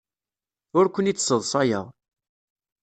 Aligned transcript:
Ur 0.77 0.85
ken-id-sseḍsayeɣ. 0.89 1.85